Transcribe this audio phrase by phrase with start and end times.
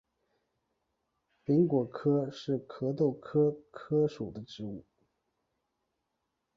[1.45, 4.83] 柄果柯是壳斗科柯属的植物。